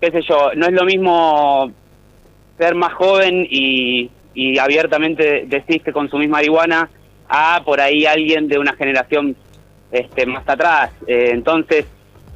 qué 0.00 0.10
sé 0.10 0.20
yo, 0.28 0.52
no 0.54 0.66
es 0.66 0.72
lo 0.72 0.84
mismo 0.84 1.72
ser 2.58 2.74
más 2.74 2.92
joven 2.94 3.46
y, 3.48 4.10
y 4.34 4.58
abiertamente 4.58 5.44
decís 5.46 5.82
que 5.82 5.92
consumís 5.92 6.28
marihuana 6.28 6.90
a 7.28 7.62
por 7.64 7.80
ahí 7.80 8.04
alguien 8.04 8.48
de 8.48 8.58
una 8.58 8.74
generación 8.74 9.34
este, 9.90 10.26
más 10.26 10.46
atrás. 10.46 10.90
Eh, 11.06 11.30
entonces, 11.32 11.86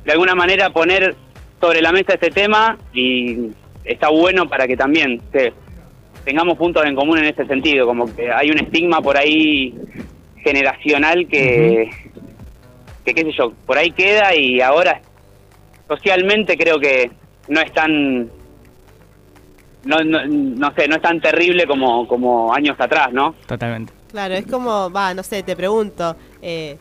de 0.04 0.12
alguna 0.12 0.34
manera 0.34 0.70
poner 0.70 1.14
sobre 1.60 1.82
la 1.82 1.92
mesa 1.92 2.14
este 2.14 2.30
tema 2.30 2.78
y 2.92 3.50
está 3.88 4.10
bueno 4.10 4.48
para 4.48 4.66
que 4.66 4.76
también 4.76 5.20
tengamos 6.24 6.56
puntos 6.58 6.84
en 6.84 6.94
común 6.94 7.18
en 7.18 7.24
ese 7.24 7.46
sentido, 7.46 7.86
como 7.86 8.14
que 8.14 8.30
hay 8.30 8.50
un 8.50 8.58
estigma 8.58 9.00
por 9.00 9.16
ahí 9.16 9.74
generacional 10.44 11.26
que, 11.26 11.90
que 13.04 13.14
qué 13.14 13.22
sé 13.22 13.32
yo, 13.32 13.52
por 13.66 13.78
ahí 13.78 13.90
queda 13.90 14.34
y 14.34 14.60
ahora 14.60 15.00
socialmente 15.88 16.56
creo 16.56 16.78
que 16.78 17.10
no 17.48 17.60
es 17.60 17.72
tan 17.72 18.30
no, 19.84 20.04
no, 20.04 20.26
no 20.26 20.74
sé, 20.74 20.86
no 20.86 20.96
es 20.96 21.02
tan 21.02 21.20
terrible 21.20 21.66
como, 21.66 22.06
como 22.06 22.52
años 22.52 22.76
atrás, 22.78 23.10
¿no? 23.12 23.34
Totalmente. 23.46 23.92
Claro, 24.10 24.34
es 24.34 24.46
como, 24.46 24.90
va, 24.90 25.14
no 25.14 25.22
sé, 25.22 25.42
te 25.42 25.56
pregunto, 25.56 26.14
eh, 26.42 26.76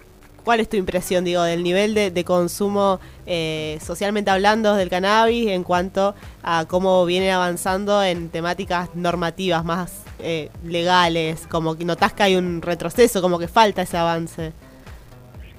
¿cuál 0.48 0.62
es 0.62 0.70
tu 0.70 0.78
impresión, 0.78 1.26
digo, 1.26 1.44
del 1.44 1.62
nivel 1.62 1.94
de, 1.94 2.10
de 2.10 2.24
consumo 2.24 3.02
eh, 3.26 3.80
socialmente 3.82 4.32
hablando 4.32 4.76
del 4.76 4.90
cannabis 4.90 5.50
en 5.50 5.66
cuanto 5.66 6.16
a 6.42 6.64
cómo 6.70 7.06
viene 7.06 7.34
avanzando 7.34 8.02
en 8.02 8.30
temáticas 8.30 8.96
normativas 8.96 9.66
más 9.66 10.06
eh, 10.20 10.48
legales? 10.64 11.48
Como 11.48 11.78
que 11.78 11.84
notás 11.84 12.14
que 12.14 12.24
hay 12.24 12.38
un 12.38 12.62
retroceso, 12.62 13.22
como 13.22 13.40
que 13.40 13.50
falta 13.50 13.82
ese 13.82 13.98
avance. 13.98 14.54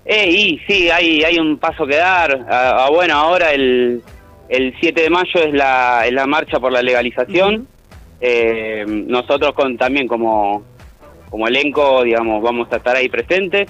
Eh, 0.06 0.30
y 0.30 0.58
sí, 0.66 0.88
hay, 0.88 1.22
hay 1.22 1.38
un 1.38 1.58
paso 1.58 1.86
que 1.86 1.96
dar. 1.96 2.46
Ah, 2.48 2.86
ah, 2.86 2.90
bueno, 2.90 3.12
ahora 3.12 3.52
el, 3.52 4.02
el 4.48 4.74
7 4.80 5.02
de 5.02 5.10
mayo 5.10 5.34
es 5.34 5.52
la, 5.52 6.06
es 6.06 6.14
la 6.14 6.26
marcha 6.26 6.58
por 6.60 6.72
la 6.72 6.80
legalización. 6.80 7.68
Eh, 8.22 8.86
nosotros 8.88 9.52
con 9.52 9.76
también 9.76 10.08
como, 10.08 10.62
como 11.28 11.46
elenco, 11.46 12.04
digamos, 12.04 12.42
vamos 12.42 12.68
a 12.72 12.76
estar 12.76 12.96
ahí 12.96 13.10
presentes. 13.10 13.68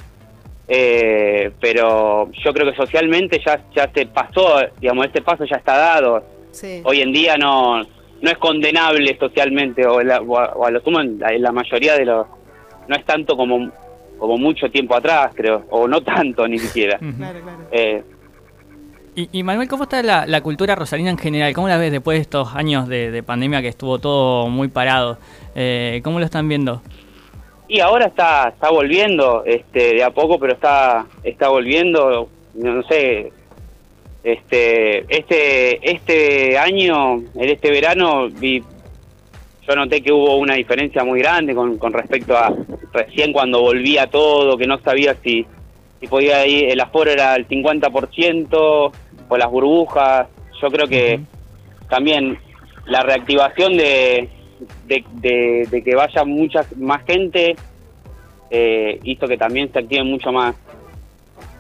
Eh, 0.71 1.51
pero 1.61 2.31
yo 2.45 2.53
creo 2.53 2.71
que 2.71 2.77
socialmente 2.77 3.41
ya, 3.45 3.61
ya 3.75 3.91
se 3.95 4.07
pasó, 4.07 4.59
digamos, 4.81 5.07
este 5.07 5.23
paso 5.23 5.45
ya 5.45 5.57
está 5.57 5.77
dado. 5.79 6.23
Sí. 6.51 6.83
Hoy 6.85 7.01
en 7.01 7.13
día 7.13 7.37
no, 7.39 7.83
no 7.83 8.31
es 8.31 8.37
condenable 8.39 9.17
socialmente, 9.19 9.87
o, 9.87 10.03
la- 10.03 10.21
o 10.21 10.39
a, 10.39 10.53
o 10.55 10.67
a 10.67 10.71
lo 10.71 10.81
sumo 10.81 11.01
en 11.01 11.19
la, 11.19 11.33
en 11.33 11.43
la 11.43 11.53
mayoría 11.53 11.95
de 11.97 12.05
los... 12.05 12.27
No 12.87 12.97
es 12.97 13.05
tanto 13.05 13.37
como, 13.37 13.71
como 14.19 14.37
mucho 14.39 14.71
tiempo 14.71 14.95
atrás, 14.95 15.33
creo, 15.35 15.65
o 15.71 15.89
no 15.89 16.03
tanto 16.03 16.47
ni 16.47 16.59
siquiera. 16.59 16.99
Ujú. 17.01 17.17
Claro, 17.17 17.41
claro. 17.43 17.59
Eh, 17.73 18.03
Y, 19.17 19.29
y 19.33 19.43
Manuel, 19.43 19.69
¿cómo 19.69 19.83
está 19.85 20.03
la, 20.03 20.27
la 20.27 20.41
cultura 20.43 20.75
rosarina 20.77 21.11
en 21.11 21.19
general? 21.19 21.53
¿Cómo 21.55 21.67
la 21.69 21.77
ves 21.77 21.91
después 21.93 22.19
de 22.19 22.23
estos 22.23 22.55
años 22.55 22.89
de, 22.89 23.11
de 23.11 23.23
pandemia 23.23 23.61
que 23.63 23.69
estuvo 23.69 23.99
todo 23.99 24.49
muy 24.49 24.69
parado? 24.69 25.19
Eh, 25.57 26.01
¿Cómo 26.05 26.19
lo 26.21 26.25
están 26.25 26.47
viendo? 26.49 26.83
Y 27.69 27.81
ahora 27.81 28.07
está 28.07 28.49
está 28.49 28.71
volviendo, 28.71 29.45
este, 29.45 29.95
de 29.95 30.03
a 30.03 30.11
poco, 30.11 30.39
pero 30.39 30.55
está 30.55 31.07
está 31.23 31.49
volviendo, 31.49 32.29
no, 32.55 32.83
sé, 32.85 33.31
este 34.25 35.05
este 35.15 35.91
este 35.91 36.59
año, 36.59 37.17
en 37.17 37.49
este 37.49 37.71
verano 37.71 38.29
vi 38.31 38.63
yo 39.69 39.77
noté 39.77 40.01
que 40.01 40.11
hubo 40.11 40.37
una 40.39 40.55
diferencia 40.55 41.05
muy 41.05 41.21
grande 41.21 41.55
con, 41.55 41.77
con 41.77 41.93
respecto 41.93 42.35
a 42.35 42.55
recién 42.91 43.35
cuando 43.35 43.61
volvía 43.61 44.07
todo, 44.07 44.57
que 44.57 44.67
no 44.67 44.79
sabía 44.79 45.15
si, 45.23 45.45
si 46.01 46.07
podía 46.07 46.47
ir, 46.47 46.71
el 46.71 46.81
aforo 46.81 47.11
era 47.11 47.37
el 47.37 47.47
50% 47.47 48.93
o 49.29 49.37
las 49.37 49.51
burbujas. 49.51 50.27
Yo 50.63 50.69
creo 50.69 50.87
que 50.87 51.21
también 51.91 52.39
la 52.87 53.03
reactivación 53.03 53.77
de, 53.77 54.31
de, 54.87 55.05
de- 55.15 55.69
de 55.71 55.83
que 55.83 55.95
vaya 55.95 56.25
mucha 56.25 56.65
más 56.77 57.05
gente 57.05 57.57
eh, 58.51 58.99
hizo 59.05 59.27
que 59.29 59.37
también 59.37 59.71
se 59.73 59.79
activen 59.79 60.07
mucho 60.07 60.33
más 60.33 60.55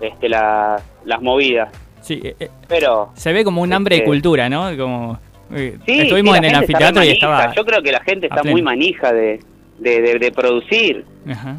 este, 0.01 0.29
la- 0.29 0.81
las 1.05 1.21
movidas. 1.23 1.71
Sí, 2.01 2.21
eh, 2.23 2.35
eh, 2.41 2.49
Pero 2.69 3.11
se 3.15 3.33
ve 3.33 3.45
como 3.45 3.61
un 3.63 3.73
hambre 3.73 3.97
de 3.97 4.03
Este- 4.03 4.11
cultura, 4.11 4.49
¿no? 4.49 4.75
Como, 4.77 5.19
eh, 5.55 5.77
Sí, 5.85 6.01
estuvimos 6.01 6.33
sí, 6.35 6.39
en 6.39 6.45
el 6.45 6.55
anfiteatro 6.55 7.05
y 7.05 7.09
estaba... 7.11 7.53
Yo 7.55 7.65
creo 7.65 7.83
que 7.83 7.93
la 7.93 8.01
gente 8.01 8.27
está 8.27 8.43
pleno. 8.43 8.53
muy 8.55 8.63
manija 8.63 9.13
de, 9.13 9.41
de, 9.79 10.01
de- 10.01 10.19
de 10.19 10.33
producir. 10.33 11.05
Ajá. 11.29 11.57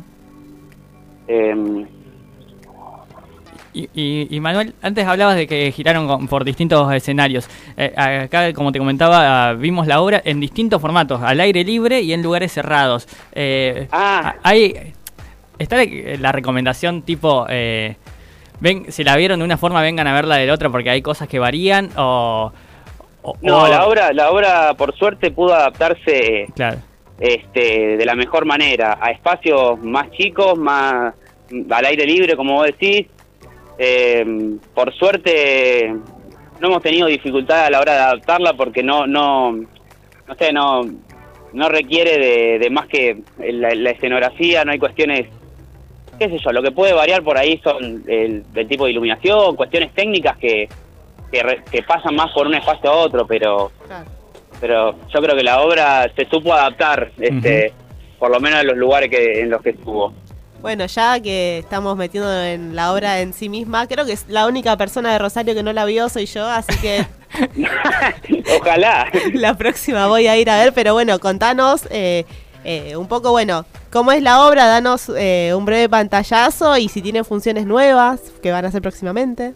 Y, 3.74 3.88
y- 3.94 4.28
y 4.36 4.40
Manuel, 4.40 4.74
antes 4.82 5.06
hablabas 5.06 5.36
de 5.36 5.46
que 5.48 5.72
giraron 5.72 6.08
con- 6.08 6.28
por 6.28 6.44
distintos 6.44 6.92
escenarios. 6.94 7.48
Eh, 7.78 7.94
acá, 7.96 8.52
como 8.54 8.72
te 8.72 8.80
comentaba, 8.80 9.54
vimos 9.54 9.86
la 9.88 10.02
obra 10.02 10.22
en 10.26 10.40
distintos 10.40 10.82
formatos, 10.82 11.22
al 11.22 11.40
aire 11.40 11.64
libre 11.64 12.02
y 12.02 12.14
en 12.14 12.24
lugares 12.24 12.52
cerrados. 12.52 13.08
Eh, 13.34 13.88
Ah. 13.92 14.36
hay, 14.44 14.94
está 15.60 15.78
la, 16.20 16.32
recomendación 16.32 17.04
tipo, 17.04 17.46
eh, 17.50 17.96
ven, 18.60 18.92
si 18.92 19.04
la 19.04 19.16
vieron 19.16 19.40
de 19.40 19.46
una 19.46 19.58
forma, 19.58 19.82
vengan 19.82 20.08
a 20.08 20.14
verla 20.14 20.38
de 20.38 20.48
la 20.48 20.54
otra 20.54 20.70
porque 20.70 20.90
hay 20.90 21.02
cosas 21.04 21.28
que 21.28 21.38
varían 21.38 21.90
o... 21.96 22.52
o- 23.22 23.38
no, 23.42 23.64
o- 23.64 23.68
la 23.68 23.86
obra, 23.86 24.14
la 24.14 24.32
obra 24.32 24.74
por 24.76 24.96
suerte 24.98 25.30
pudo 25.30 25.54
adaptarse 25.54 26.48
Claro. 26.56 26.80
este, 27.20 27.98
de 27.98 28.06
la 28.06 28.16
mejor 28.16 28.46
manera 28.46 28.98
a 29.00 29.12
espacios 29.12 29.80
más 29.84 30.10
chicos, 30.12 30.58
más 30.58 31.14
al 31.70 31.86
aire 31.86 32.06
libre, 32.08 32.36
como 32.36 32.54
vos 32.56 32.66
decís. 32.66 33.06
Eh, 33.82 34.26
por 34.76 34.94
suerte 34.94 35.90
no 36.60 36.68
hemos 36.68 36.82
tenido 36.84 37.08
dificultad 37.08 37.66
a 37.66 37.70
la 37.70 37.80
hora 37.80 37.94
de 37.94 38.00
adaptarla 38.00 38.54
porque 38.54 38.84
no, 38.84 39.08
no, 39.08 39.54
no 39.54 40.36
sé, 40.38 40.52
no, 40.52 40.82
no 41.54 41.70
requiere 41.70 42.18
de, 42.20 42.60
de 42.60 42.70
más 42.70 42.88
que 42.88 43.22
la, 43.40 43.74
la 43.74 43.92
escenografía, 43.92 44.66
no 44.66 44.74
hay 44.74 44.80
cuestiones, 44.80 45.28
qué 46.20 46.28
sé 46.30 46.38
yo, 46.44 46.52
lo 46.52 46.62
que 46.62 46.72
puede 46.72 46.92
variar 46.92 47.24
por 47.24 47.38
ahí 47.38 47.58
son 47.64 48.04
el, 48.08 48.44
tipo 48.68 48.84
de 48.84 48.92
iluminación, 48.92 49.56
cuestiones 49.56 49.94
técnicas 49.94 50.38
que, 50.38 50.68
que, 51.32 51.42
re- 51.42 51.64
que 51.72 51.82
pasan 51.84 52.16
más 52.16 52.34
por 52.34 52.46
un 52.48 52.56
espacio 52.56 52.90
a 52.92 52.96
otro, 52.98 53.26
pero 53.26 53.72
Claro. 53.88 54.06
pero 54.60 54.96
yo 55.08 55.22
creo 55.22 55.38
que 55.38 55.44
la 55.44 55.62
obra 55.62 56.12
se 56.14 56.26
supo 56.26 56.54
adaptar, 56.54 57.12
este, 57.18 57.72
por 58.20 58.30
lo 58.30 58.42
menos 58.42 58.60
en 58.60 58.68
los 58.68 58.76
lugares 58.78 59.10
que 59.10 59.40
en 59.40 59.50
los 59.50 59.62
que 59.62 59.70
estuvo. 59.70 60.14
Bueno, 60.62 60.86
ya 60.88 61.20
que 61.22 61.60
estamos 61.60 61.96
metiendo 61.96 62.44
en 62.44 62.76
la 62.76 62.92
obra 62.92 63.22
en 63.22 63.34
sí 63.34 63.48
misma, 63.48 63.88
creo 63.88 64.06
que 64.06 64.12
es 64.12 64.26
la 64.28 64.46
única 64.46 64.76
persona 64.76 65.14
de 65.14 65.20
Rosario 65.20 65.54
que 65.54 65.64
no 65.64 65.72
la 65.72 65.86
vio 65.86 66.10
soy 66.10 66.26
yo, 66.26 66.46
así 66.46 66.78
que 66.82 67.06
Ojalá. 68.60 69.10
la 69.34 69.56
próxima 69.56 70.08
voy 70.08 70.28
a 70.28 70.38
ir 70.38 70.50
a 70.50 70.58
ver, 70.58 70.74
pero 70.74 70.94
bueno, 70.94 71.20
contanos 71.20 71.88
eh, 71.92 72.26
eh, 72.66 72.96
un 72.98 73.08
poco, 73.08 73.32
bueno, 73.32 73.66
cómo 73.92 74.12
es 74.12 74.22
la 74.22 74.46
obra, 74.48 74.68
danos 74.68 75.12
eh, 75.18 75.54
un 75.56 75.66
breve 75.66 75.88
pantallazo 75.88 76.78
y 76.78 76.90
si 76.90 77.02
tiene 77.02 77.24
funciones 77.24 77.66
nuevas 77.66 78.20
que 78.42 78.52
van 78.52 78.66
a 78.66 78.68
hacer 78.68 78.82
próximamente. 78.82 79.54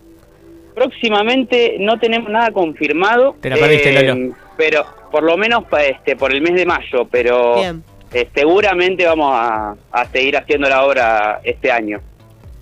Próximamente 0.73 1.77
no 1.79 1.99
tenemos 1.99 2.29
nada 2.31 2.51
confirmado. 2.51 3.35
Te 3.41 3.49
la 3.49 3.57
perdiste, 3.57 3.89
eh, 3.89 4.03
Lolo. 4.03 4.35
Pero 4.57 4.85
por 5.11 5.23
lo 5.23 5.37
menos 5.37 5.65
este, 5.85 6.15
por 6.15 6.33
el 6.33 6.41
mes 6.41 6.55
de 6.55 6.65
mayo, 6.65 7.07
pero 7.11 7.55
Bien. 7.55 7.83
Eh, 8.13 8.27
seguramente 8.33 9.05
vamos 9.05 9.31
a, 9.33 9.75
a 9.91 10.05
seguir 10.05 10.37
haciendo 10.37 10.69
la 10.69 10.85
obra 10.85 11.41
este 11.43 11.71
año. 11.71 11.99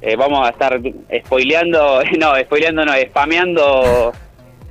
eh, 0.01 0.15
vamos 0.15 0.47
a 0.47 0.51
estar 0.51 0.79
spoileando, 1.25 2.01
no, 2.19 2.35
spoileando 2.39 2.85
no, 2.85 2.93
spameando 2.93 4.13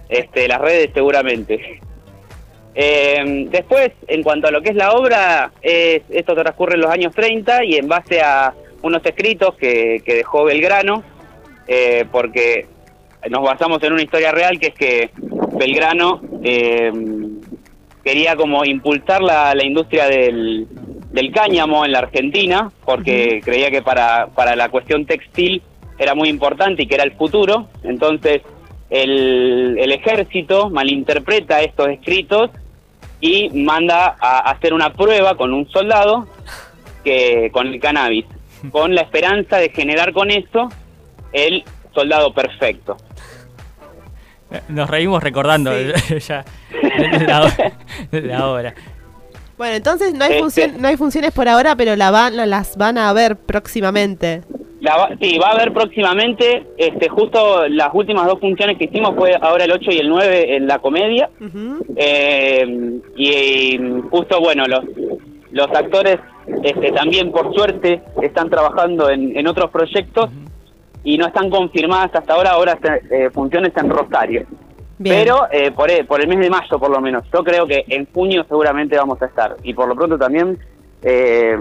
este, 0.09 0.49
las 0.49 0.61
redes 0.61 0.91
seguramente. 0.93 1.81
Eh, 2.75 3.47
después, 3.51 3.91
en 4.09 4.23
cuanto 4.23 4.49
a 4.49 4.51
lo 4.51 4.63
que 4.63 4.71
es 4.71 4.77
la 4.77 4.93
obra, 4.93 5.53
es, 5.61 6.03
esto 6.09 6.35
transcurre 6.35 6.75
en 6.75 6.81
los 6.81 6.91
años 6.91 7.15
30 7.15 7.65
y 7.65 7.77
en 7.77 7.89
base 7.89 8.21
a 8.21 8.55
unos 8.83 9.05
escritos 9.05 9.55
que, 9.57 10.01
que 10.05 10.15
dejó 10.15 10.45
Belgrano, 10.45 11.03
porque 12.11 12.67
nos 13.29 13.43
basamos 13.43 13.81
en 13.83 13.93
una 13.93 14.03
historia 14.03 14.33
real 14.33 14.59
que 14.59 14.69
es 14.69 14.75
que 14.75 15.11
Belgrano 15.53 16.21
quería 18.05 18.37
como 18.37 18.65
impulsar 18.65 19.23
la, 19.23 19.55
la 19.55 19.65
industria 19.65 20.07
del, 20.07 20.67
del 21.11 21.33
cáñamo 21.33 21.85
en 21.85 21.93
la 21.93 22.01
Argentina, 22.01 22.71
porque 22.85 23.41
creía 23.45 23.71
que 23.71 23.83
para, 23.83 24.29
para 24.29 24.57
la 24.57 24.69
cuestión 24.69 25.07
textil 25.07 25.63
era 25.99 26.15
muy 26.15 26.29
importante 26.29 26.83
y 26.83 26.87
que 26.87 26.95
era 26.95 27.05
el 27.05 27.13
futuro. 27.13 27.69
Entonces 27.83 28.43
el, 28.89 29.77
el 29.79 29.93
ejército 29.93 30.71
malinterpreta 30.71 31.61
estos 31.61 31.89
escritos 31.89 32.51
y 33.21 33.51
manda 33.51 34.17
a 34.19 34.51
hacer 34.51 34.73
una 34.73 34.93
prueba 34.93 35.37
con 35.37 35.53
un 35.53 35.69
soldado 35.69 36.27
que 37.05 37.51
con 37.53 37.69
el 37.69 37.81
cannabis, 37.81 38.25
con 38.71 38.95
la 38.95 39.03
esperanza 39.03 39.59
de 39.59 39.71
generar 39.71 40.13
con 40.13 40.31
eso 40.31 40.69
el 41.33 41.65
soldado 41.95 42.33
perfecto. 42.33 42.97
Nos 44.69 44.91
reímos 44.91 45.23
recordando 45.23 45.71
ya 46.29 46.45
la, 47.27 47.73
la 48.21 48.49
obra. 48.51 48.75
Bueno, 49.59 49.75
entonces 49.77 50.15
no 50.15 50.25
hay, 50.25 50.31
Este- 50.33 50.41
función, 50.43 50.73
no 50.81 50.89
hay 50.89 50.97
funciones 50.97 51.33
por 51.33 51.49
ahora, 51.49 51.77
pero 51.77 51.95
la 51.97 52.11
van, 52.11 52.37
las 52.49 52.77
van 52.77 52.97
a 52.99 53.13
ver 53.13 53.37
próximamente. 53.37 54.43
La 54.81 54.97
va- 54.97 55.11
sí, 55.21 55.39
va 55.39 55.49
a 55.49 55.53
haber 55.53 55.75
próximamente, 55.75 56.67
este, 56.79 57.11
justo 57.11 57.69
las 57.69 57.91
últimas 57.93 58.27
dos 58.27 58.41
funciones 58.41 58.79
que 58.79 58.85
hicimos 58.85 59.15
fue 59.15 59.35
ahora 59.39 59.65
el 59.65 59.73
8 59.73 59.91
y 59.93 59.99
el 59.99 60.09
9 60.09 60.57
en 60.57 60.67
la 60.67 60.79
comedia. 60.79 61.29
Eh, 61.97 63.01
y 63.17 63.79
justo, 64.11 64.41
bueno, 64.41 64.65
los, 64.67 64.81
los 65.53 65.67
actores 65.77 66.19
este, 66.65 66.93
también, 66.93 67.31
por 67.31 67.55
suerte, 67.55 68.01
están 68.23 68.49
trabajando 68.49 69.11
en, 69.11 69.37
en 69.37 69.47
otros 69.47 69.71
proyectos 69.71 70.31
y 71.05 71.19
no 71.19 71.27
están 71.27 71.51
confirmadas 71.51 72.11
hasta 72.15 72.33
ahora, 72.33 72.51
ahora 72.53 72.79
eh, 73.11 73.29
funciones 73.35 73.73
en 73.77 73.91
Rosario. 73.91 74.47
Bien. 75.03 75.17
Pero 75.17 75.49
eh, 75.51 75.71
por, 75.71 75.91
el, 75.91 76.05
por 76.07 76.21
el 76.21 76.29
mes 76.29 76.41
de 76.41 76.51
mayo, 76.51 76.79
por 76.79 76.91
lo 76.91 77.01
menos. 77.01 77.25
Yo 77.33 77.43
creo 77.43 77.67
que 77.67 77.85
en 77.89 78.07
junio 78.13 78.45
seguramente 78.47 78.97
vamos 78.99 79.21
a 79.23 79.27
estar. 79.27 79.57
Y 79.63 79.73
por 79.73 79.89
lo 79.89 79.95
pronto 79.97 80.19
también 80.19 80.59
eh, 81.03 81.57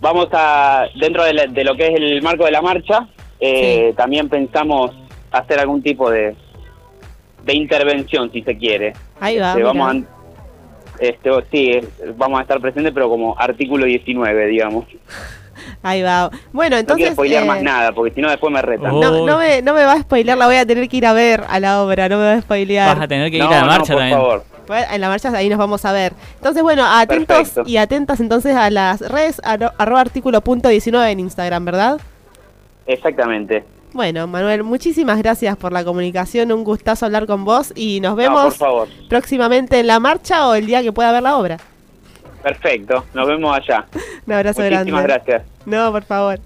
vamos 0.00 0.28
a, 0.32 0.84
dentro 1.00 1.24
de, 1.24 1.32
la- 1.32 1.46
de 1.46 1.64
lo 1.64 1.74
que 1.74 1.86
es 1.88 1.94
el 1.94 2.20
marco 2.22 2.44
de 2.44 2.50
la 2.50 2.60
marcha, 2.60 3.08
eh, 3.40 3.94
también 3.96 4.28
pensamos 4.28 4.90
hacer 5.30 5.58
algún 5.60 5.82
tipo 5.82 6.10
de, 6.10 6.36
de 7.44 7.54
intervención, 7.54 8.30
si 8.30 8.42
se 8.42 8.56
quiere. 8.58 8.92
Ahí 9.18 9.38
va. 9.38 9.52
Este, 9.52 9.62
vamos 9.62 9.94
a, 9.94 11.02
este, 11.04 11.30
sí, 11.50 11.80
vamos 12.16 12.38
a 12.38 12.42
estar 12.42 12.60
presentes, 12.60 12.92
pero 12.92 13.08
como 13.08 13.34
artículo 13.38 13.86
19, 13.86 14.46
digamos. 14.46 14.84
Ahí 15.82 16.02
va. 16.02 16.30
Bueno, 16.52 16.76
no 16.76 16.80
entonces. 16.80 17.02
quiero 17.04 17.12
spoilear 17.14 17.42
eh, 17.44 17.46
más 17.46 17.62
nada, 17.62 17.92
porque 17.92 18.14
si 18.14 18.20
no 18.20 18.28
después 18.30 18.52
me 18.52 18.62
retan. 18.62 18.90
Oh. 18.92 19.00
No, 19.00 19.26
no, 19.26 19.38
me, 19.38 19.62
no 19.62 19.74
me 19.74 19.84
va 19.84 19.92
a 19.94 20.00
spoilear, 20.00 20.36
la 20.38 20.46
voy 20.46 20.56
a 20.56 20.66
tener 20.66 20.88
que 20.88 20.96
ir 20.96 21.06
a 21.06 21.12
ver 21.12 21.44
a 21.48 21.60
la 21.60 21.82
obra, 21.82 22.08
no 22.08 22.18
me 22.18 22.24
va 22.24 22.32
a 22.34 22.40
spoilear. 22.40 22.94
Vas 22.96 23.04
a 23.04 23.08
tener 23.08 23.30
que 23.30 23.36
ir 23.38 23.42
No, 23.42 23.48
a 23.48 23.52
la 23.52 23.60
no, 23.62 23.66
marcha 23.66 23.92
por 23.92 24.00
también. 24.02 24.18
favor. 24.18 24.44
Pues, 24.66 24.84
En 24.90 25.00
la 25.00 25.08
marcha 25.08 25.30
ahí 25.36 25.48
nos 25.48 25.58
vamos 25.58 25.84
a 25.84 25.92
ver. 25.92 26.12
Entonces, 26.36 26.62
bueno, 26.62 26.84
atentos 26.84 27.36
Perfecto. 27.36 27.62
y 27.70 27.76
atentas 27.76 28.18
entonces 28.18 28.56
a 28.56 28.68
las 28.70 29.00
redes 29.00 29.40
arro- 29.42 29.72
arroba 29.78 30.00
artículo 30.00 30.40
punto 30.40 30.68
19 30.68 31.08
en 31.10 31.20
Instagram, 31.20 31.64
¿verdad? 31.64 32.00
Exactamente. 32.86 33.64
Bueno, 33.92 34.26
Manuel, 34.26 34.62
muchísimas 34.62 35.18
gracias 35.18 35.56
por 35.56 35.72
la 35.72 35.84
comunicación, 35.84 36.52
un 36.52 36.64
gustazo 36.64 37.06
hablar 37.06 37.26
con 37.26 37.44
vos 37.44 37.72
y 37.74 38.00
nos 38.00 38.10
No, 38.10 38.16
por 38.16 38.22
vemos 38.24 38.56
favor. 38.56 38.88
próximamente 39.08 39.78
en 39.80 39.86
la 39.86 40.00
marcha 40.00 40.48
o 40.48 40.54
el 40.54 40.66
día 40.66 40.82
que 40.82 40.92
pueda 40.92 41.12
ver 41.12 41.22
la 41.22 41.36
obra. 41.38 41.56
Perfecto. 42.42 43.04
Nos 43.14 43.26
vemos 43.26 43.56
allá. 43.56 43.86
Un 44.26 44.32
abrazo 44.32 44.60
Muchísimas 44.62 44.86
grande. 44.86 45.02
gracias. 45.02 45.42
No, 45.64 45.90
por 45.92 46.04
favor. 46.04 46.38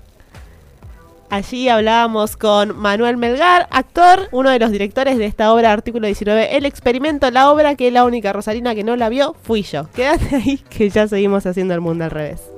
Allí 1.31 1.69
hablábamos 1.69 2.37
con 2.37 2.77
Manuel 2.77 3.17
Melgar, 3.17 3.69
actor, 3.71 4.29
uno 4.33 4.51
de 4.51 4.59
los 4.59 4.73
directores 4.73 5.17
de 5.17 5.27
esta 5.27 5.53
obra 5.53 5.73
Artículo 5.73 6.07
19, 6.07 6.57
El 6.57 6.67
Experimento, 6.67 7.31
la 7.31 7.53
obra 7.53 7.77
que 7.77 7.93
la 7.93 8.05
única 8.05 8.33
rosarina 8.33 8.75
que 8.75 8.83
no 8.83 8.97
la 8.97 9.09
vio 9.09 9.37
fui 9.45 9.63
yo. 9.63 9.89
Quédate 9.95 10.35
ahí 10.35 10.57
que 10.69 10.91
ya 10.91 11.07
seguimos 11.07 11.47
haciendo 11.47 11.73
el 11.75 11.81
mundo 11.81 12.03
al 12.03 12.11
revés. 12.11 12.50